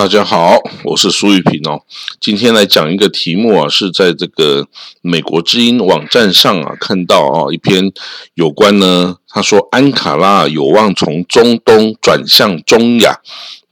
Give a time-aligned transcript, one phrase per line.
[0.00, 1.82] 大家好，我是苏玉平哦。
[2.18, 4.66] 今天来讲一个题目啊，是在这个
[5.02, 7.92] 美国之音网站上啊看到啊一篇
[8.32, 13.18] 有关呢，他说安卡拉有望从中东转向中亚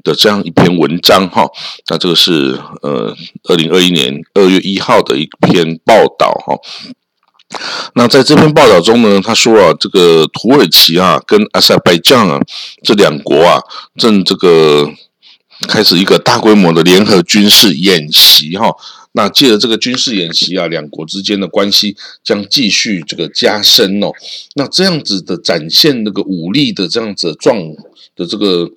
[0.04, 1.46] 的这样一篇文章哈。
[1.88, 6.54] 那这个是呃二零二一年二月一号的一篇报道哈。
[7.94, 12.38] 那在这篇报道中呢，他说啊，这个土耳其啊跟阿塞拜疆啊
[12.84, 13.62] 这两国啊
[13.96, 14.92] 正这个。
[15.66, 18.70] 开始一个大规模的联合军事演习，哈，
[19.12, 24.12] 那借着这个军事演习啊，两国之间的关系将继续这个加深哦。
[24.54, 27.56] 那这样子的展现那个武力的这样子状
[28.14, 28.70] 的这个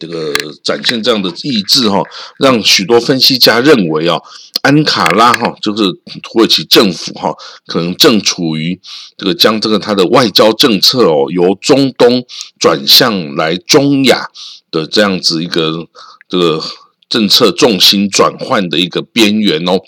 [0.00, 2.02] 这个展现这样的意志哈，
[2.38, 4.18] 让许多分析家认为啊，
[4.62, 5.84] 安卡拉哈就是
[6.22, 7.34] 土耳其政府哈，
[7.66, 8.80] 可能正处于
[9.16, 12.24] 这个将这个他的外交政策哦，由中东
[12.58, 14.28] 转向来中亚。
[14.68, 15.86] 的这样子一个
[16.28, 16.62] 这个
[17.08, 19.80] 政策重心转换的一个边缘哦，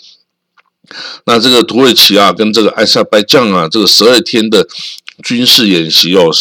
[1.25, 4.67] 那这个土耳其啊，跟这个埃塞拜疆啊，这个十二天的
[5.21, 6.31] 军事演习哦，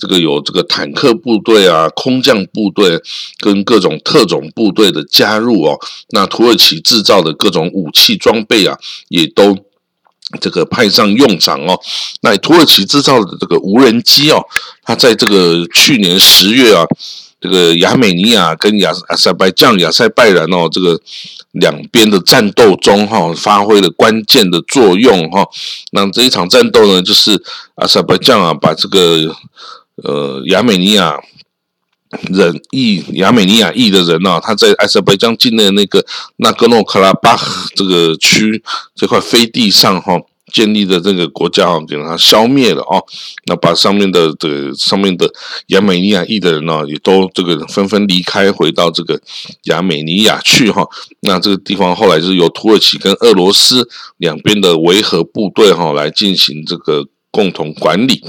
[0.00, 3.00] 这个有这个坦克部队啊、空降部队
[3.38, 8.76] 跟各种特种部队的加入哦，那土耳其制造的各种武器装备啊，
[9.08, 9.56] 也都
[10.40, 11.78] 这个派上用场哦。
[12.22, 14.42] 那土耳其制造的这个无人机哦，
[14.82, 16.84] 它在这个去年十月啊。
[17.42, 21.00] 这个亚美尼亚跟亚阿塞拜疆、亚塞拜然哦，这个
[21.52, 25.48] 两边的战斗中哈，发挥了关键的作用哈。
[25.92, 27.42] 那这一场战斗呢，就是
[27.76, 29.34] 阿塞拜疆啊，把这个
[30.02, 31.18] 呃亚美尼亚
[32.32, 36.04] 人裔亚美尼亚裔的人呢，他在阿塞拜疆境内那个
[36.36, 37.38] 纳戈诺卡拉巴
[37.74, 38.62] 这个区
[38.94, 40.20] 这块飞地上哈。
[40.52, 43.00] 建立的这个国家哦，给它消灭了哦，
[43.46, 45.32] 那把上面的这个上面的
[45.68, 49.20] 亚美尼亚裔的人呢，也都这个纷纷离开，回到这个
[49.66, 50.84] 亚美尼亚去哈。
[51.20, 58.20] 那这个地方后来就是由土耳其跟俄罗斯两边的维和部队哈来进行这个共同管理。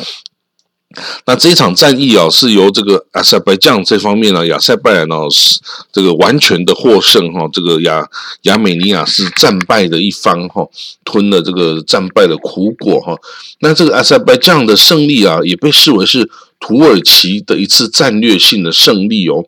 [1.25, 5.59] 那这一场战役啊，是由这个阿塞拜疆这方面呢，亚塞拜然呢是
[5.91, 8.05] 这个完全的获胜哈，这个亚
[8.43, 10.67] 亚美尼亚是战败的一方哈，
[11.03, 13.15] 吞了这个战败的苦果哈。
[13.59, 16.29] 那这个阿塞拜疆的胜利啊，也被视为是
[16.59, 19.45] 土耳其的一次战略性的胜利哦。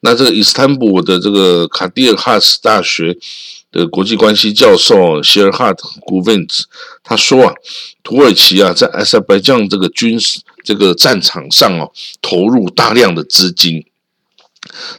[0.00, 3.16] 那这个伊斯坦布尔的这个卡迪尔哈斯大学。
[3.74, 6.62] 的国际关系教授希尔哈特古文兹
[7.02, 7.52] 他说啊，
[8.04, 11.92] 土耳其啊在阿塞拜疆这个军事这个战场上哦，
[12.22, 13.84] 投入大量的资金。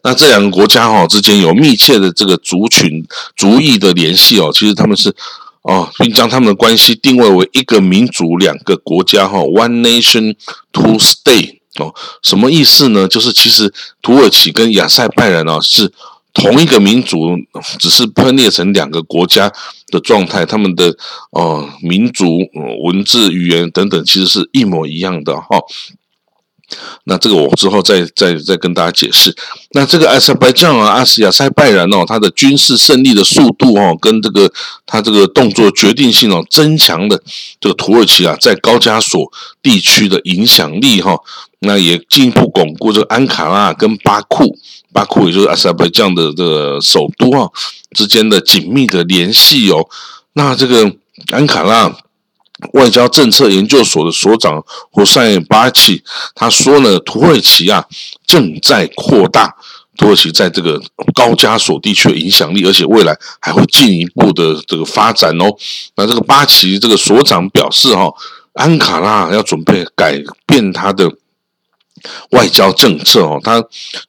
[0.03, 3.03] 那这两个国家哈之间有密切的这个族群
[3.35, 5.13] 族裔的联系哦，其实他们是
[5.63, 10.35] 哦，并将他们的关系定位为一个民族两个国家哈，One Nation
[10.71, 13.07] Two State 哦，什么意思呢？
[13.07, 15.91] 就是其实土耳其跟亚塞拜然啊是。
[16.35, 17.35] 同一个民族
[17.79, 19.51] 只是分裂成两个国家
[19.87, 20.95] 的状态，他们的
[21.31, 22.27] 哦民族、
[22.83, 25.57] 文字、语言等等，其实是一模一样的哈。
[27.05, 29.33] 那这个我之后再再再跟大家解释。
[29.71, 34.51] 那这个阿塞拜疆啊，阿斯亚塞拜然哦，他的军事胜利的速度哦，跟这个
[34.85, 37.21] 他这个动作决定性哦，增强的
[37.61, 39.31] 这个土耳其啊，在高加索
[39.61, 41.15] 地区的影响力哈。
[41.59, 44.57] 那也进一步巩固这个安卡拉跟巴库。
[44.95, 47.49] 巴库也就是阿塞拜疆的这个首都啊
[47.91, 49.85] 之间的紧密的联系哦。
[50.31, 50.89] 那这个
[51.31, 51.93] 安卡拉
[52.71, 56.01] 外交政策研究所的所长胡塞巴奇
[56.33, 57.83] 他说呢，土耳其啊
[58.25, 59.53] 正在扩大
[59.97, 60.81] 土耳其在这个
[61.13, 65.53] 高加索地区的影响力，而且未来还会进一步的这个发展哦。
[65.97, 68.09] 那这个巴奇这个所长表示哈，
[68.53, 71.11] 安卡拉要准备改变他的。
[72.31, 73.63] 外交政策哦，他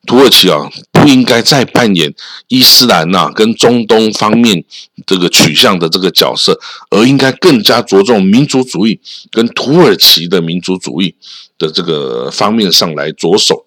[0.07, 2.15] 土耳其啊不应该再扮演
[2.49, 4.65] 伊斯兰呐跟中东方面
[5.07, 6.59] 这个取向的这个角色，
[6.91, 11.15] 而应该更加着重民族主义跟土耳其的民族主义
[11.59, 13.65] 的这个方面上来着手。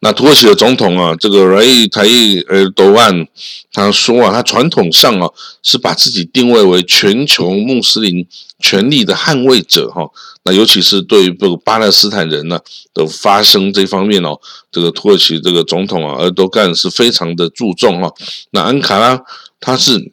[0.00, 2.02] 那土耳其的总统啊，这个来台
[2.48, 3.28] 尔多安
[3.72, 5.28] 他说啊，他传统上啊
[5.62, 8.26] 是把自己定位为全球穆斯林
[8.62, 10.08] 权力的捍卫者哈。
[10.44, 12.58] 那尤其是对于这个巴勒斯坦人呢
[12.94, 18.10] 的发生这方面哦，这个土耳其这个总统啊尔多干是非常的注重哈。
[18.52, 19.20] 那安卡拉
[19.60, 20.10] 他是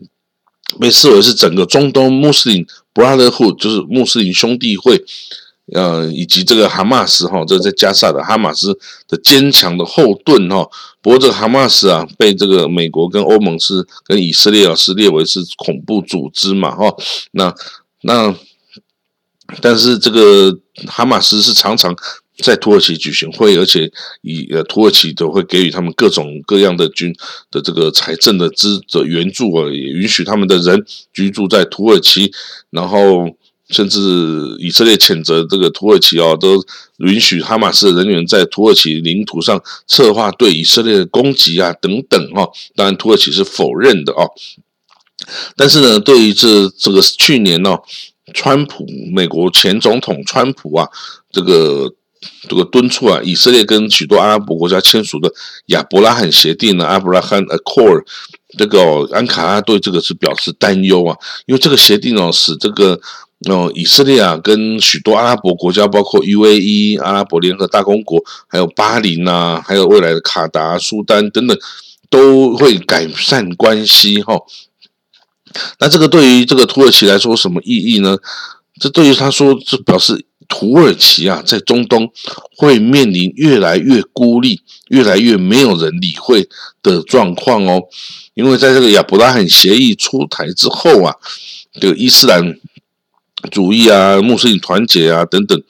[0.79, 5.05] 被视为是整个中东穆斯林 Brotherhood，就是穆斯林兄弟会。
[5.71, 8.75] 呃，以及这个哈马斯哈，这在加萨的哈马斯
[9.07, 10.67] 的坚强的后盾哈。
[10.99, 16.91] 不过这个哈马斯啊，被这个美国跟欧盟是跟以色列啊是列为是恐怖组织嘛哈。
[17.33, 17.53] 那
[18.01, 18.33] 那，
[19.61, 20.57] 但是这个
[20.87, 21.95] 哈马斯是常常
[22.37, 23.91] 在土耳其举行会，而且
[24.21, 27.13] 以呃土耳其都会给予他们各种各样的军
[27.51, 32.31] 的这个财政的资的援助啊，也允许他们的人居住在土耳其，
[32.69, 33.35] 然后
[33.69, 33.99] 甚至
[34.59, 36.63] 以色列谴责这个土耳其哦，都
[36.99, 44.31] 允许哈马斯的人员在土耳其领土上策划对以色列的攻击啊等等哈，当然土耳其是否认的哦。
[45.55, 47.77] 但是呢，对于这这个去年呢，
[48.33, 50.87] 川普美国前总统川普啊，
[51.31, 51.93] 这个。
[52.49, 55.31] 这个敦促啊，以色列跟许多阿拉伯国家签署的
[55.67, 58.03] 亚伯拉罕协定呢，阿伯拉罕 Accord，
[58.57, 62.99] 这个安卡拉对这个是表示担忧啊，因为这个协定哦，使这个
[63.49, 71.57] 哦以色列啊跟许多阿拉伯国家，包括 UAE 阿拉伯联合大公国，还有巴林呐，还有未来的卡达、苏丹等等，
[72.09, 74.37] 都会改善关系哈。
[75.79, 78.17] 那这个对于这个土耳其来说什么意义呢？
[78.79, 80.25] 这对于他说，这表示。
[80.51, 82.11] 土耳其啊，在中东
[82.57, 86.49] 会面临越来越孤立、越来越没有人理会
[86.81, 87.83] 的状况哦。
[88.33, 91.13] 因为在这个亚伯拉罕协议出台之后啊，
[91.79, 92.57] 这个伊斯兰
[93.51, 95.61] 主义啊、穆斯林团结啊等等，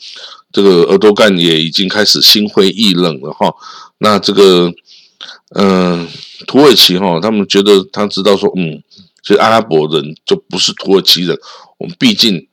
[0.53, 3.53] 这个俄多干也已经开始心灰意冷了哈。
[3.97, 4.71] 那这个，
[5.55, 6.07] 嗯，
[6.47, 8.81] 土耳其哈，他们觉得他知道说，嗯，
[9.23, 11.37] 其实阿拉伯人就不是土耳其人，
[11.77, 12.47] 我们毕竟。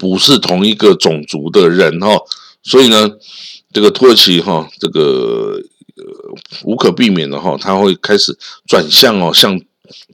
[0.00, 2.08] 不是同一个种族的人哈，
[2.60, 3.08] 所以呢，
[3.72, 5.60] 这个土耳其哈，这个
[5.94, 6.34] 呃
[6.64, 8.36] 无可避免的哈，他会开始
[8.66, 9.60] 转向哦，向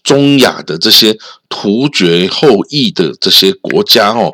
[0.05, 1.17] 中亚的这些
[1.49, 4.31] 突厥后裔的这些国家哦，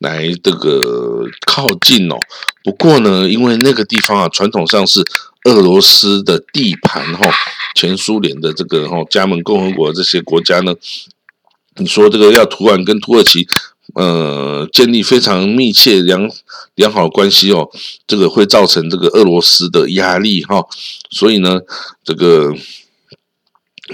[0.00, 2.18] 来这个靠近哦。
[2.62, 5.00] 不过呢，因为那个地方啊，传统上是
[5.44, 7.30] 俄罗斯的地盘哈，
[7.74, 10.74] 前苏联的这个哈加盟共和国这些国家呢，
[11.76, 13.46] 你说这个要突然跟土耳其。
[13.94, 16.30] 呃，建立非常密切良
[16.76, 17.68] 良好关系哦，
[18.06, 20.64] 这个会造成这个俄罗斯的压力哈，
[21.10, 21.60] 所以呢，
[22.02, 22.54] 这个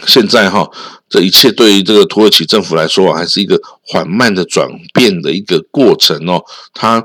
[0.07, 0.71] 现在哈，
[1.09, 6.45] 这一切对于这个土耳其政府来说还是一个缓慢的转变的一个过程哦。
[6.75, 7.05] 它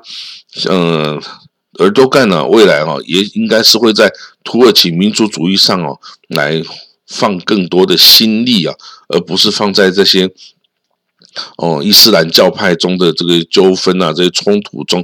[0.65, 1.19] 呃，
[1.79, 4.11] 而多干呢，未来哈也应该是会在
[4.43, 6.63] 土耳其民族主义上哦，来
[7.07, 8.75] 放更多的心力啊，
[9.07, 10.31] 而不是放在这些。
[11.57, 15.03] 哦，伊斯兰教派中的这个纠纷啊，这些冲突中，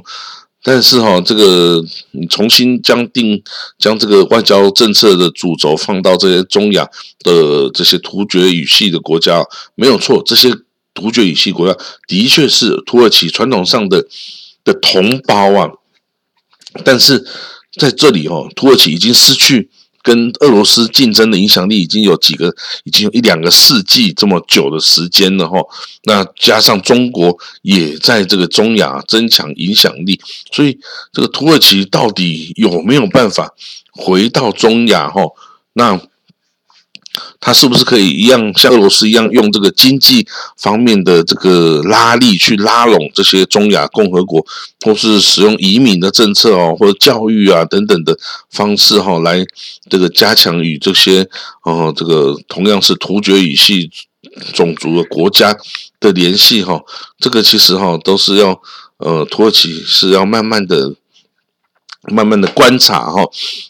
[0.62, 3.42] 但是哈，这个你重新将定
[3.80, 6.88] 将这个外交政策的主轴放到这些中亚
[7.24, 9.44] 的这些突厥语系的国家，
[9.74, 10.48] 没有错，这些
[10.94, 11.76] 突厥语系国家
[12.06, 14.06] 的确是土耳其传统上的
[14.62, 15.68] 的同胞啊，
[16.84, 17.26] 但是
[17.78, 19.70] 在这里哈，土耳其已经失去。
[20.02, 22.50] 跟俄罗斯竞争的影响力已经有几个，
[22.84, 25.58] 已经有一两个世纪这么久的时间了哈。
[26.04, 30.18] 那加上中国也在这个中亚增强影响力，
[30.52, 30.78] 所以
[31.12, 33.52] 这个土耳其到底有没有办法
[33.92, 35.20] 回到中亚哈？
[35.74, 36.00] 那？
[37.40, 40.26] 他是不是可以一样像俄罗斯一样用这个经济
[40.56, 44.44] 方面的这个拉力去拉拢这些中亚共和国，
[44.84, 48.16] 或是使用移民的政策哦，或者教育啊等等的
[48.50, 49.44] 方式哈，来
[49.88, 51.28] 这个加强与这些
[51.62, 53.90] 哦这个同样是突厥语系
[54.52, 55.56] 种族的国家
[55.98, 56.80] 的联系哈？
[57.18, 58.60] 这个其实哈都是要
[58.98, 60.94] 呃土耳其是要慢慢的。
[62.08, 63.22] 慢慢的观察哈，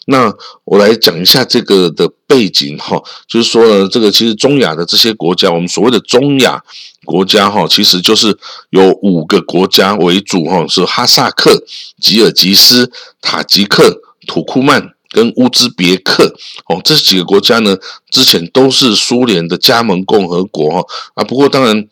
[0.05, 0.33] 那
[0.63, 6.63] 我来讲一下这个的背景哈，就是说呢，这个其实中亚的这些国家，我们所谓的中亚
[7.03, 8.37] 国家哈，其实就是
[8.69, 11.61] 有五个国家为主哈，是哈萨克、
[11.99, 16.33] 吉尔吉斯、塔吉克、土库曼跟乌兹别克
[16.69, 17.77] 哦，这几个国家呢，
[18.09, 20.87] 之前都是苏联的加盟共和国哈。
[21.15, 21.87] 啊，不过当然。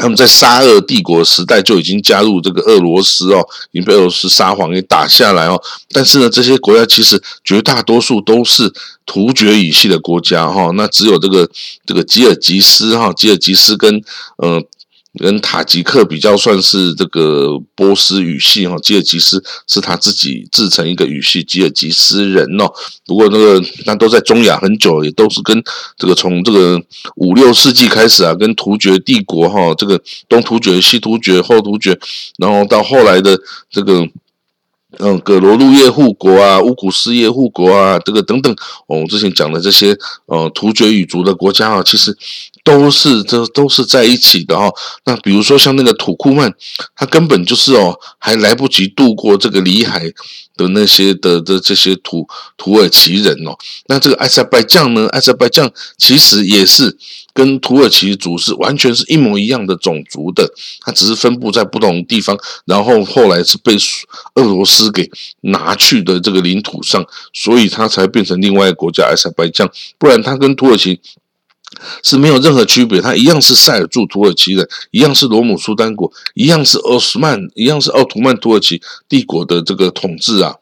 [0.00, 5.62] 他们在沙俄帝国时代就已经加入这个俄罗斯哦，已经被俄罗斯沙皇给打下来哦。
[5.92, 8.72] 但是呢，这些国家其实绝大多数都是
[9.04, 10.70] 突厥语系的国家哈。
[10.74, 11.48] 那只有这个
[11.84, 14.02] 这个吉尔吉斯哈，吉尔吉斯跟
[14.42, 14.64] 嗯。
[15.18, 22.70] 跟塔吉克比较算是这个波斯语系哈，吉尔吉斯是他自己自成一个语系，吉尔吉斯人哦。
[23.06, 25.60] 不过那个那都在中亚很久，也都是跟
[25.96, 26.80] 这个从这个
[27.16, 31.98] 五六世纪开始啊，跟突厥帝国哈，这个东突厥、西突厥、后突厥，
[32.38, 33.38] 然后到后来的
[33.70, 34.08] 这个。
[34.98, 38.52] 嗯，葛罗路叶护国啊，乌古斯叶护国啊，这个等等，
[38.88, 42.12] 我们之前讲的这些呃突厥语族的国家啊，其实
[42.62, 44.70] 都是这都是在一起的哈。
[45.04, 46.52] 那比如说像那个土库曼，
[46.94, 50.00] 他根本就是哦，还来不及渡过这个里海
[50.56, 52.26] 的那些的的这些土
[52.56, 53.56] 土耳其人哦。
[53.86, 55.06] 那这个埃塞拜疆呢？
[55.08, 56.96] 埃塞拜疆其实也是
[57.32, 60.46] 跟土耳其族是完全是一模一样的种族的，
[60.80, 62.36] 它只是分布在不同地方，
[62.66, 63.74] 然后后来是被
[64.34, 65.10] 俄罗斯给
[65.42, 69.68] 拿去的这个领土上，所以它才变成另外一个国家埃塞拜疆。
[69.98, 71.00] 不然它跟土耳其。
[72.02, 80.56] 是没有任何区别，它一样是塞尔柱土耳其人，一样是罗姆苏丹国，一样是奥斯曼，一样是奥图曼土耳其帝国的这个统治啊。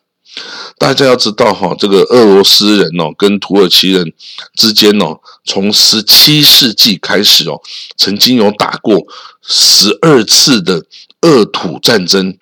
[0.79, 4.13] 大家要知道哈，这个俄罗斯人哦，跟土耳其人
[4.55, 7.61] 之间哦，从十七世纪开始哦，
[7.97, 9.05] 曾经有打过
[9.43, 10.85] 十二次的
[11.23, 12.37] 俄土战争，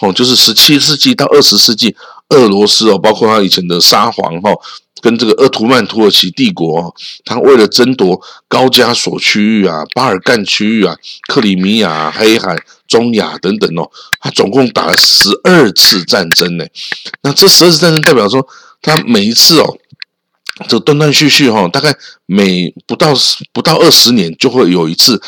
[0.00, 1.94] 哦，就是十七世纪到二十世纪，
[2.30, 4.50] 俄罗斯哦，包括他以前的沙皇哈。
[5.00, 10.96] 跟这个鄂图曼土耳其帝国，他为了争夺高加索区域啊、巴尔干区域啊、
[11.28, 12.56] 克里米亚、黑海、
[12.88, 16.64] 中亚等等哦，他总共打了十二次战争呢。
[17.22, 18.46] 那这十二次战争代表说，
[18.80, 19.78] 他每一次哦，
[20.68, 23.14] 这断断续续哈，大概每不到
[23.52, 25.20] 不到二十年就会有一次。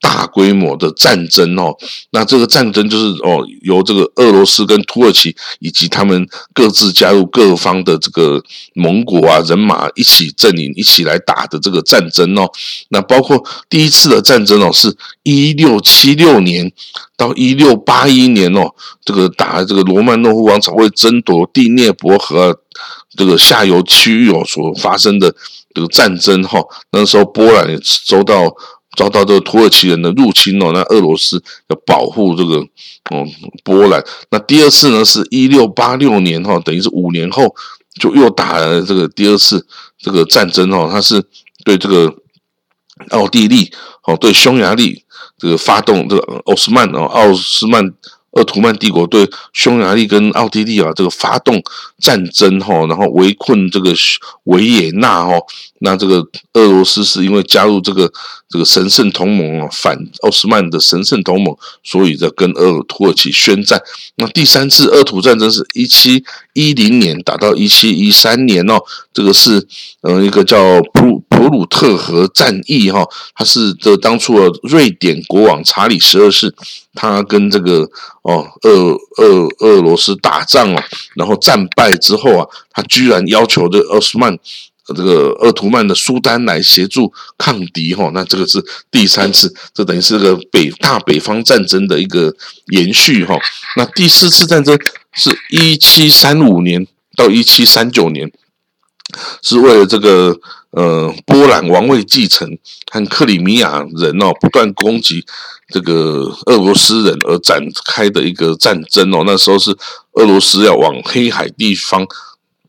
[0.00, 1.74] 大规模的战争哦，
[2.10, 8.42] 那这个战争就是哦，由这个俄罗斯跟土耳其以及他们各自加入各方的这个
[8.74, 12.50] 盟国啊人马一起阵营一起来打的这个战争哦。
[12.90, 16.70] 那包括第一次的战争哦，是一六七六年
[17.16, 18.70] 到一六八一年哦，
[19.04, 22.60] 这个打这个罗曼诺夫王朝为争夺第聂伯河
[23.16, 25.34] 这个下游区域哦所发生的
[25.74, 26.60] 这个战争哈。
[26.92, 28.54] 那时候波兰也遭到。
[28.96, 32.56] 遭到这个土耳其人的入侵哦，那俄罗斯要保护这个
[33.10, 33.24] 哦
[33.62, 34.02] 波兰。
[34.30, 37.54] 那第二次呢，是一六八六年哈，等于是五年后
[38.00, 39.64] 就又打了这个第二次
[39.98, 41.22] 这个战争哦，他是
[41.64, 42.12] 对这个
[43.10, 43.70] 奥地利
[44.04, 45.04] 哦，对匈牙利
[45.38, 47.92] 这个发动这个奥斯曼哦，奥斯曼。
[48.36, 51.62] 鄂图曼帝国对匈牙利跟奥地利啊这个发动
[51.98, 53.92] 战争哈，然后围困这个
[54.44, 55.32] 维也纳哈，
[55.80, 58.10] 那这个俄罗斯是因为加入这个
[58.48, 63.80] 这个神圣同盟啊，反奥斯曼的神圣同盟，所以在跟鄂土耳其宣战。
[64.16, 68.78] 那第三次鄂土战争是一七一零年打到一七一三年哦，
[69.14, 69.66] 这个是
[70.02, 70.58] 嗯一个叫
[70.92, 76.54] 普鲁特河战役哈，他是这当初的瑞典国王查理十二世。
[76.98, 77.86] 他跟这个
[78.22, 80.82] 哦，俄俄俄罗斯打仗哦，
[81.14, 84.34] 然后战败之后啊，他居然要求这奥斯曼
[84.86, 92.34] 这个鄂图曼的苏丹来协助抗敌哈，那这个是第三次，这等于是个北大北方战争的一个
[92.68, 93.36] 延续哈。
[93.76, 94.74] 那第四次战争
[95.12, 98.32] 是一七三五年到一七三九年，
[99.42, 100.36] 是为了这个
[100.70, 102.48] 呃波兰王位继承
[102.90, 105.24] 和克里米亚人哦不断攻击。
[105.68, 109.76] 这个俄罗斯人而展开的一个战争哦，那时候是
[110.12, 112.06] 俄罗斯要往黑海地方、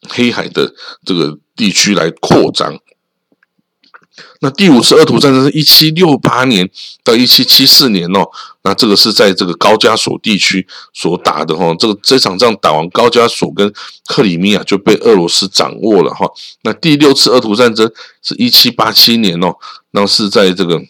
[0.10, 0.74] 黑海的
[1.06, 2.76] 这个地区来扩张。
[4.40, 6.70] 那第五次俄土战争是一七六八年
[7.04, 8.26] 到一七七四年哦，
[8.64, 11.76] 那这个是在这个高加索地区所打的哈。
[11.80, 13.74] 这个这场仗打完，高加索跟
[14.06, 16.26] 克里米亚就被俄罗斯掌握了哈。
[16.64, 17.92] 那第六次俄土战争
[18.22, 19.56] 是一七八七年哦，
[19.92, 20.82] 那是在这个。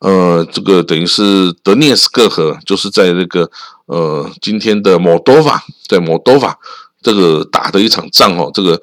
[0.00, 3.50] 呃，这个等于是德涅斯克河，就是在那个
[3.86, 6.56] 呃今天的摩多瓦，在摩多瓦
[7.02, 8.80] 这个打的一场仗哦，这个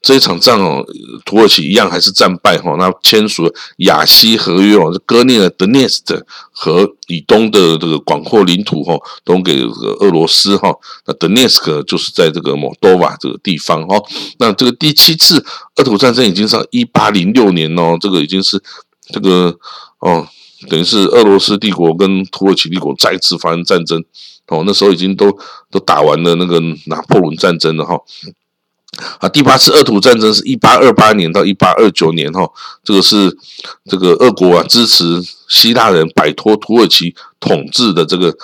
[0.00, 0.84] 这一场仗哦，
[1.24, 8.94] 土耳其一样还是战败哈，那签署了雅西合约哦，割裂了德涅斯特和以东的这个广阔领土哈，
[9.24, 10.74] 都给这个俄罗斯哈，
[11.06, 13.96] 那德涅斯克就是在这个摩多瓦这个地方哈，
[14.38, 15.44] 那这个第七次
[15.76, 18.62] 俄土战争已经上一八零六年哦，这个已经是
[19.12, 19.58] 这个。
[20.04, 20.26] 哦，
[20.68, 24.04] 等于是俄罗斯帝国跟土耳其帝国再次发生战争。
[24.48, 25.30] 哦，那时候已经都
[25.70, 27.96] 都打完了那个拿破仑战争了哈。
[29.18, 32.48] 啊，第八次俄土战争是一八二八年到一八二九年哈。
[32.84, 33.36] 这个是
[33.84, 35.04] 这个俄国啊支持
[35.48, 38.36] 希腊人摆脱土耳其统治的这个。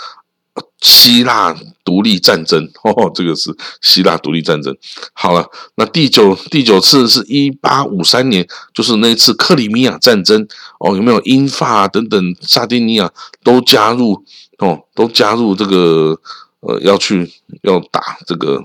[0.81, 4.77] 希腊独立战争哦，这个是希腊独立战争。
[5.13, 10.47] 好了，那第九第九次是一八五三年，就是那一次克里米亚战争
[10.79, 13.11] 哦，有没有英法等等萨丁尼亚
[13.43, 14.25] 都加入
[14.59, 16.17] 哦，都加入这个
[16.61, 17.29] 呃要去
[17.63, 18.65] 要打这个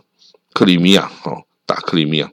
[0.54, 2.29] 克里米亚哦，打克里米亚。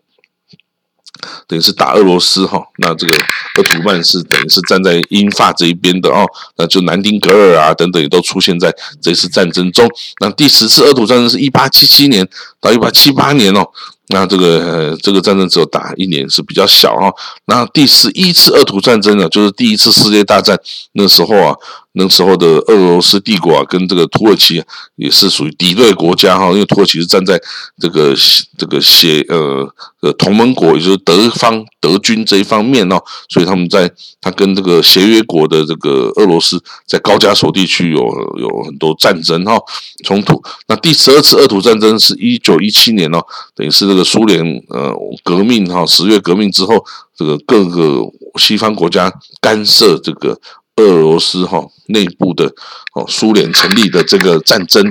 [1.46, 3.14] 等于是打俄罗斯哈，那这个
[3.56, 6.24] 鄂图曼是等于是站在英法这一边的哦，
[6.56, 9.86] 那就南丁格尔啊等等也都出现在这次战争中。
[10.20, 12.26] 那第十次鄂土战争是一八七七年
[12.58, 13.68] 到一八七八年哦，
[14.10, 17.12] 那这个这个战争只有打一年，是比较小哈。
[17.46, 20.58] 那第十一次二土战争呢，就是第一次世界大战
[20.92, 21.54] 那时候啊。
[21.94, 24.62] 那时候的俄罗斯帝国啊，跟这个土耳其
[24.94, 27.36] 也是属于敌对国家哈，因为土耳其是站在
[27.80, 28.14] 这个
[28.56, 29.68] 这个协呃
[30.00, 33.90] 呃同盟国，也就是德方德军这一方面哦，所以他们在
[34.20, 37.98] 他跟这个协约国的这个俄罗斯在高加索地区有
[38.38, 39.58] 有很多战争哈
[40.04, 40.40] 冲突。
[40.68, 43.20] 那第十二次俄土战争是一九一七年哦，
[43.56, 46.84] 等于是这个苏联呃革命哈十月革命之后，
[47.16, 48.00] 这个各个
[48.36, 50.40] 西方国家干涉这个。
[50.76, 52.46] 俄罗斯哈内部的
[52.94, 54.82] 哦，苏联成立的这个战争，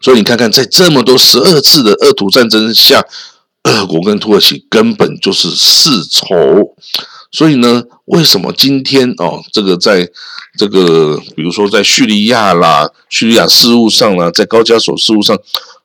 [0.00, 3.02] 所以你看看，在这么多十二次的恶土战争下，
[3.64, 6.24] 俄国跟土耳其根本就是世仇。
[7.30, 10.08] 所以呢，为什么今天哦，这个在
[10.58, 15.38] 这个比如说在叙利亚啦、叙利亚事务上啦，在高加索事务上。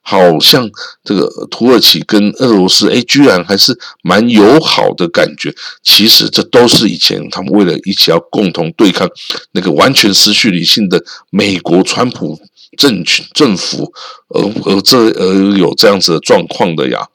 [0.05, 0.69] 好像
[1.05, 5.55] 这个土耳其跟俄罗斯，哎，居然还是蛮友好的感觉。
[5.81, 9.09] 其实这都是以前他们为了一起要共同对抗
[9.53, 12.37] 那个完全失去理性的美国川普
[12.77, 13.93] 政权政府，
[14.27, 17.07] 而而这而有这样子的状况的呀。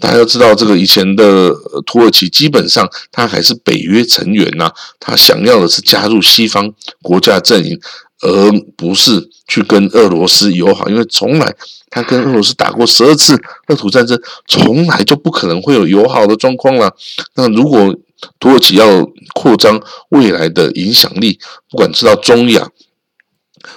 [0.00, 1.52] 大家要知道，这个以前的
[1.86, 7.78] 土耳其基本上他还是北约成员呐，他想要的是加入西方国家阵营。
[8.22, 11.54] 而不是去跟俄罗斯友好，因为从来
[11.88, 13.34] 他跟俄罗斯打过十二次
[13.68, 16.94] 俄土战争，从来就不可能会有友好的状况了。
[17.34, 17.96] 那如果
[18.38, 18.86] 土耳其要
[19.32, 19.80] 扩张
[20.10, 21.38] 未来的影响力，
[21.70, 22.68] 不管是到中亚，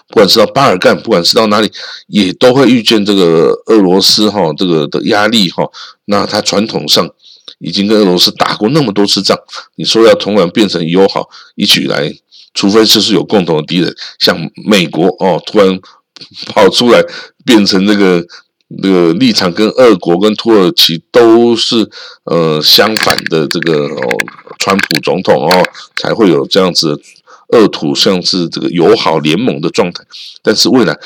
[0.08, 1.72] 不管是到巴尔干，不管是到哪里，
[2.08, 5.63] 也都会遇见这个俄罗斯哈这个的压力哈。
[6.06, 7.10] 那他传统上
[7.60, 9.38] 已经跟俄罗斯打过那么多次仗，
[9.75, 12.13] 你说要突然变成友好，一起来。
[12.56, 15.80] 除非就是有共同的敌人，像美国哦，突然
[16.46, 17.04] 跑出来
[17.44, 18.24] 变成那个
[18.68, 21.90] 那个立场跟俄国跟土耳其都是
[22.25, 24.18] 呃相反的这个哦，
[24.60, 25.63] 川普总统哦，
[25.96, 27.02] 才会有这样子
[27.53, 30.03] 俄土像是这个友好联盟的状态。
[30.41, 30.98] 但是未来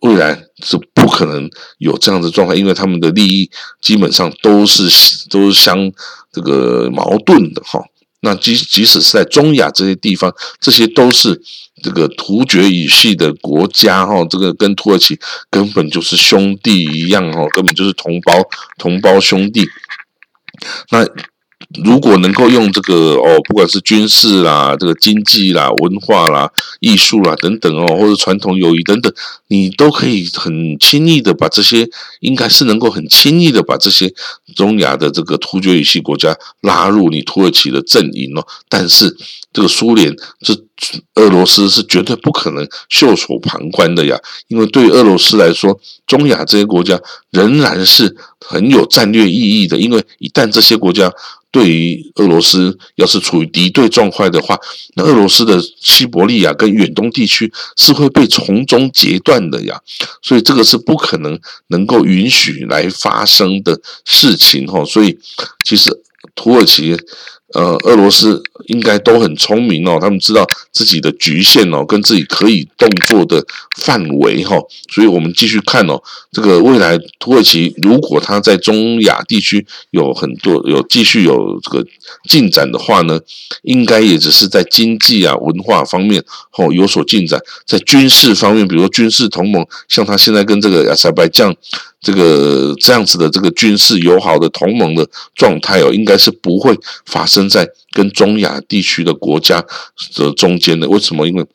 [0.00, 4.84] 未来是不可能有这样的状态，因为他们的利益基本上都是
[5.28, 5.92] 都是相
[6.32, 7.80] 这个矛盾的哈。
[8.20, 11.40] 那即即使是在中亚这些地方，这些都是
[11.82, 15.18] 这个突厥语系的国家哈，这个跟土耳其
[15.50, 18.32] 根本就是兄弟一样哈，根本就是同胞
[18.78, 19.66] 同胞兄弟。
[20.90, 21.06] 那。
[21.84, 29.12] 如果能够用这个哦，不管是军事啦、这个经济啦、文化啦、艺术啦等等哦，或者传统友谊等等，
[29.48, 31.88] 你都可以很轻易的把这些，
[32.20, 34.12] 应该是能够很轻易的把这些
[34.54, 38.46] 中亚的这个突厥语系国家拉入你土耳其的阵营哦。
[38.68, 39.16] 但是
[39.52, 40.54] 这个苏联这
[41.14, 44.18] 俄罗斯是绝对不可能袖手旁观的呀，
[44.48, 51.12] 因为对俄罗斯来说，中亚这些国家仍然是很有战略意义的，因为一旦这些国家
[51.52, 54.58] 对于俄罗斯要是处于敌对状态的话，
[54.94, 59.80] 那俄罗斯的西伯利亚跟远东地区是会被从中截断的呀，
[60.22, 61.38] 所以这个是不可能
[61.68, 64.84] 能够允许来发生的事情哈。
[64.84, 65.16] 所以
[65.64, 65.90] 其实
[66.34, 66.96] 土耳其。
[67.54, 73.44] 呃，俄罗斯应该都很聪明哦，他们知道自己的局限哦，跟自己可以动作的
[73.78, 74.56] 范围哈，
[74.90, 81.86] 所以我们继续看哦，这个未来土耳其如果他在中亚地区有很多有继续有这个
[82.28, 83.20] 进展的话呢，
[83.62, 86.22] 应该也只是在经济啊、文化方面
[86.56, 91.54] 哦有所进展，在军事方面，比如说军事同盟，像他现在跟这个亚塞拜疆。
[92.02, 99.64] 这个这样子的这个军事友好的同盟的状态哦，应该是不会发生在跟中亚地区的国家
[100.16, 100.88] 的中间的。
[100.88, 101.26] 为什么？
[101.26, 101.46] 因为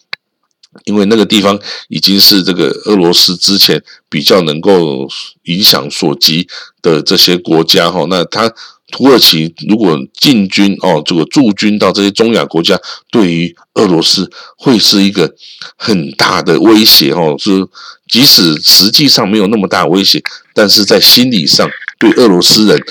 [0.85, 5.07] 因为那个地方已经是这个俄罗斯之前比较能够
[5.43, 6.47] 影响所及
[6.81, 8.05] 的这些国家哈。
[8.09, 8.53] 那它
[8.91, 12.79] 土耳其如果进军哦，这个驻军到这些中亚国家，
[13.11, 15.35] 对于俄罗斯会是一个
[15.75, 17.67] 很大的威胁哦，是。
[18.09, 20.23] 即使实际上没有那么大威胁，
[20.53, 21.69] 但是在心理上
[21.99, 22.81] 对俄罗斯人，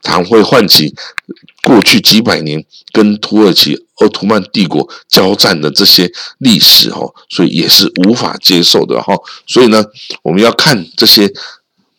[0.00, 0.94] 常会唤起
[1.64, 6.08] 过去几百年跟土耳其奥图曼帝国交战的这些
[6.38, 9.12] 历史哦，所以也是无法接受的哈。
[9.44, 9.84] 所以呢，
[10.22, 11.28] 我们要看这些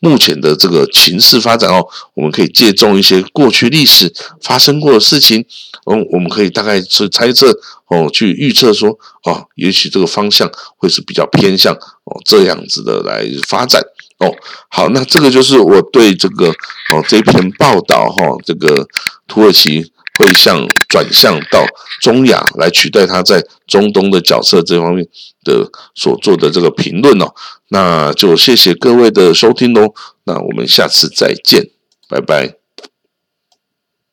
[0.02, 4.12] 目前的这个情势发展哦，我们可以借重一些过去历史
[4.42, 5.46] 发生过的事情，
[5.86, 7.58] 嗯，我们可以大概是猜测。
[7.88, 11.74] 哦，去预测说，哦，也许这个方向会是比较偏向
[12.06, 13.82] 哦这样子的来发展。
[14.20, 14.34] 哦，
[14.70, 18.88] 好，那这个就是我对这个哦这篇报道哈，这个
[19.28, 21.66] 土耳其会向转向到
[22.02, 25.08] 中亚来取代他在中东的角色这方面
[25.44, 27.34] 的所做的这个评论哦。
[27.70, 29.94] 那就谢谢各位的收听喽，
[30.26, 31.70] 那我们下次再见。
[32.10, 32.61] 拜拜。